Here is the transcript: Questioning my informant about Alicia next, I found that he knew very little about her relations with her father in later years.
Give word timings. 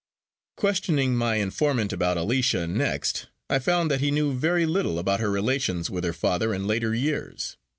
Questioning 0.57 1.15
my 1.15 1.35
informant 1.35 1.93
about 1.93 2.17
Alicia 2.17 2.65
next, 2.65 3.27
I 3.51 3.59
found 3.59 3.91
that 3.91 3.99
he 4.01 4.09
knew 4.09 4.33
very 4.33 4.65
little 4.65 4.97
about 4.97 5.19
her 5.19 5.29
relations 5.29 5.91
with 5.91 6.03
her 6.03 6.11
father 6.11 6.55
in 6.55 6.65
later 6.65 6.95
years. 6.95 7.55